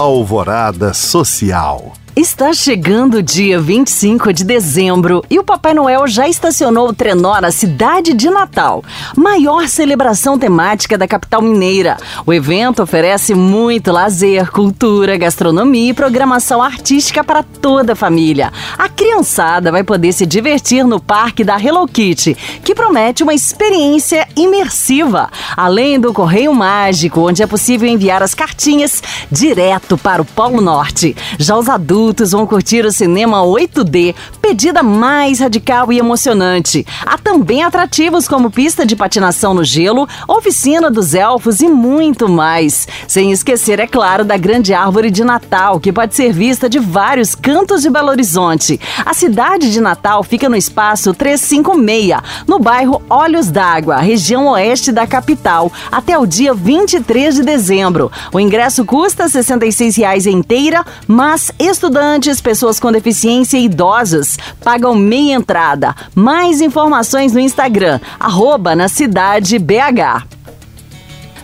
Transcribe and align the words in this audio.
Alvorada 0.00 0.94
Social. 0.94 1.99
Está 2.16 2.52
chegando 2.52 3.18
o 3.18 3.22
dia 3.22 3.60
25 3.60 4.32
de 4.32 4.44
dezembro 4.44 5.24
e 5.30 5.38
o 5.38 5.44
Papai 5.44 5.72
Noel 5.72 6.08
já 6.08 6.28
estacionou 6.28 6.88
o 6.88 6.92
trenó 6.92 7.40
na 7.40 7.52
cidade 7.52 8.12
de 8.12 8.28
Natal, 8.28 8.82
maior 9.16 9.68
celebração 9.68 10.36
temática 10.36 10.98
da 10.98 11.06
capital 11.06 11.40
mineira. 11.40 11.96
O 12.26 12.32
evento 12.32 12.82
oferece 12.82 13.32
muito 13.32 13.92
lazer, 13.92 14.50
cultura, 14.50 15.16
gastronomia 15.16 15.90
e 15.90 15.94
programação 15.94 16.60
artística 16.60 17.22
para 17.22 17.44
toda 17.44 17.92
a 17.92 17.96
família. 17.96 18.52
A 18.76 18.88
criançada 18.88 19.70
vai 19.70 19.84
poder 19.84 20.12
se 20.12 20.26
divertir 20.26 20.84
no 20.84 21.00
parque 21.00 21.44
da 21.44 21.62
Hello 21.62 21.86
Kitty, 21.86 22.36
que 22.64 22.74
promete 22.74 23.22
uma 23.22 23.34
experiência 23.34 24.26
imersiva, 24.36 25.30
além 25.56 25.98
do 25.98 26.12
Correio 26.12 26.52
Mágico, 26.52 27.28
onde 27.28 27.42
é 27.42 27.46
possível 27.46 27.88
enviar 27.88 28.20
as 28.20 28.34
cartinhas 28.34 29.00
direto 29.30 29.96
para 29.96 30.20
o 30.20 30.24
Polo 30.24 30.60
Norte. 30.60 31.16
Já 31.38 31.56
os 31.56 31.68
adultos 31.68 31.99
adultos 32.00 32.32
vão 32.32 32.46
curtir 32.46 32.86
o 32.86 32.90
cinema 32.90 33.42
8D, 33.42 34.14
pedida 34.50 34.82
mais 34.82 35.38
radical 35.38 35.92
e 35.92 35.98
emocionante. 36.00 36.84
Há 37.06 37.16
também 37.16 37.62
atrativos 37.62 38.26
como 38.26 38.50
pista 38.50 38.84
de 38.84 38.96
patinação 38.96 39.54
no 39.54 39.62
gelo, 39.62 40.08
oficina 40.26 40.90
dos 40.90 41.14
elfos 41.14 41.60
e 41.60 41.68
muito 41.68 42.28
mais. 42.28 42.88
Sem 43.06 43.30
esquecer, 43.30 43.78
é 43.78 43.86
claro, 43.86 44.24
da 44.24 44.36
grande 44.36 44.74
árvore 44.74 45.08
de 45.08 45.22
Natal, 45.22 45.78
que 45.78 45.92
pode 45.92 46.16
ser 46.16 46.32
vista 46.32 46.68
de 46.68 46.80
vários 46.80 47.32
cantos 47.32 47.82
de 47.82 47.90
Belo 47.90 48.08
Horizonte. 48.08 48.80
A 49.06 49.14
cidade 49.14 49.70
de 49.70 49.80
Natal 49.80 50.24
fica 50.24 50.48
no 50.48 50.56
espaço 50.56 51.14
356, 51.14 52.20
no 52.44 52.58
bairro 52.58 53.00
Olhos 53.08 53.52
d'Água, 53.52 53.98
região 53.98 54.48
oeste 54.48 54.90
da 54.90 55.06
capital, 55.06 55.70
até 55.92 56.18
o 56.18 56.26
dia 56.26 56.52
23 56.52 57.36
de 57.36 57.44
dezembro. 57.44 58.10
O 58.32 58.40
ingresso 58.40 58.84
custa 58.84 59.26
R$ 59.26 59.30
66,00 59.30 60.26
inteira, 60.26 60.84
mas 61.06 61.52
Estudantes, 61.56 62.40
pessoas 62.40 62.80
com 62.80 62.90
deficiência 62.90 63.56
e 63.56 63.66
idosos 63.66 64.39
pagam 64.62 64.94
meia 64.94 65.34
entrada. 65.34 65.94
Mais 66.14 66.60
informações 66.60 67.32
no 67.32 67.40
Instagram, 67.40 68.00
arroba 68.18 68.74
na 68.74 68.88
cidade 68.88 69.58
BH 69.58 70.39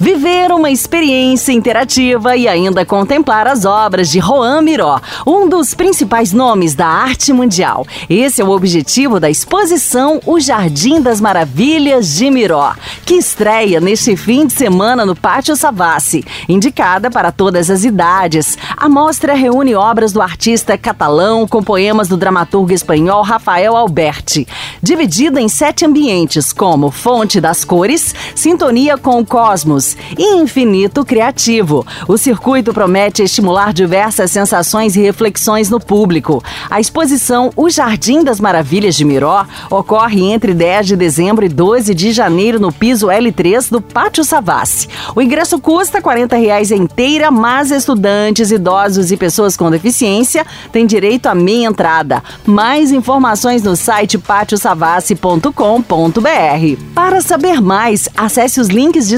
viver 0.00 0.50
uma 0.50 0.70
experiência 0.70 1.52
interativa 1.52 2.34
e 2.34 2.48
ainda 2.48 2.86
contemplar 2.86 3.46
as 3.46 3.66
obras 3.66 4.08
de 4.08 4.18
Juan 4.18 4.62
Miró, 4.62 4.98
um 5.26 5.46
dos 5.46 5.74
principais 5.74 6.32
nomes 6.32 6.74
da 6.74 6.86
arte 6.86 7.34
mundial. 7.34 7.86
Esse 8.08 8.40
é 8.40 8.44
o 8.44 8.50
objetivo 8.50 9.20
da 9.20 9.28
exposição 9.28 10.18
O 10.24 10.40
Jardim 10.40 11.02
das 11.02 11.20
Maravilhas 11.20 12.14
de 12.14 12.30
Miró, 12.30 12.72
que 13.04 13.14
estreia 13.14 13.78
neste 13.78 14.16
fim 14.16 14.46
de 14.46 14.54
semana 14.54 15.04
no 15.04 15.14
Pátio 15.14 15.54
Savassi. 15.54 16.24
Indicada 16.48 17.10
para 17.10 17.30
todas 17.30 17.68
as 17.68 17.84
idades, 17.84 18.56
a 18.74 18.88
mostra 18.88 19.34
reúne 19.34 19.74
obras 19.74 20.12
do 20.12 20.22
artista 20.22 20.78
catalão 20.78 21.46
com 21.46 21.62
poemas 21.62 22.08
do 22.08 22.16
dramaturgo 22.16 22.72
espanhol 22.72 23.22
Rafael 23.22 23.76
Alberti, 23.76 24.48
dividida 24.82 25.40
em 25.40 25.48
sete 25.48 25.84
ambientes, 25.84 26.54
como 26.54 26.90
Fonte 26.90 27.38
das 27.38 27.64
Cores, 27.66 28.14
Sintonia 28.34 28.96
com 28.96 29.20
o 29.20 29.26
Cosmos, 29.26 29.89
e 30.18 30.36
infinito 30.36 31.04
criativo. 31.04 31.86
O 32.06 32.16
circuito 32.16 32.72
promete 32.72 33.22
estimular 33.22 33.72
diversas 33.72 34.30
sensações 34.30 34.96
e 34.96 35.00
reflexões 35.00 35.70
no 35.70 35.80
público. 35.80 36.42
A 36.70 36.80
exposição 36.80 37.50
O 37.56 37.68
Jardim 37.68 38.22
das 38.22 38.40
Maravilhas 38.40 38.94
de 38.94 39.04
Miró 39.04 39.44
ocorre 39.70 40.22
entre 40.22 40.54
10 40.54 40.86
de 40.86 40.96
dezembro 40.96 41.44
e 41.44 41.48
12 41.48 41.94
de 41.94 42.12
janeiro 42.12 42.60
no 42.60 42.72
piso 42.72 43.08
L3 43.08 43.70
do 43.70 43.80
Pátio 43.80 44.24
Savassi. 44.24 44.88
O 45.14 45.22
ingresso 45.22 45.58
custa 45.58 46.02
40 46.02 46.36
reais 46.36 46.70
inteira, 46.70 47.30
mas 47.30 47.70
estudantes, 47.70 48.50
idosos 48.50 49.10
e 49.10 49.16
pessoas 49.16 49.56
com 49.56 49.70
deficiência 49.70 50.46
têm 50.72 50.86
direito 50.86 51.26
a 51.26 51.34
meia 51.34 51.66
entrada. 51.66 52.22
Mais 52.46 52.92
informações 52.92 53.62
no 53.62 53.76
site 53.76 54.18
pátiosavassi.com.br. 54.18 56.82
Para 56.94 57.20
saber 57.20 57.60
mais, 57.60 58.08
acesse 58.16 58.60
os 58.60 58.68
links 58.68 59.08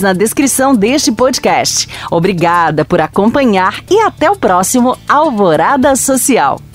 na 0.00 0.12
descrição 0.12 0.74
deste 0.74 1.10
podcast. 1.12 1.88
Obrigada 2.10 2.84
por 2.84 3.00
acompanhar 3.00 3.82
e 3.90 4.00
até 4.00 4.30
o 4.30 4.36
próximo 4.36 4.96
Alvorada 5.08 5.94
Social. 5.96 6.67